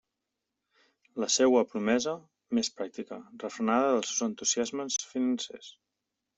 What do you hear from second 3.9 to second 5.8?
els seus entusiasmes financers.